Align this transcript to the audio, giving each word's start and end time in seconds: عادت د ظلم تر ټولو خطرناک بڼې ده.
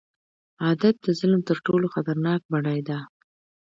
عادت 0.63 0.95
د 1.05 1.07
ظلم 1.19 1.41
تر 1.49 1.57
ټولو 1.65 1.85
خطرناک 1.95 2.41
بڼې 2.51 2.79
ده. 2.89 2.99